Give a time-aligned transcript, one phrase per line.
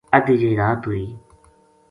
[0.17, 1.05] ادھی جئی رات ہوئی